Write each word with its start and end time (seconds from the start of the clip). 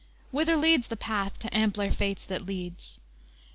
V 0.31 0.37
Whither 0.37 0.57
leads 0.57 0.87
the 0.87 0.97
path 0.97 1.37
To 1.41 1.55
ampler 1.55 1.91
fates 1.91 2.25
that 2.25 2.43
leads? 2.43 2.97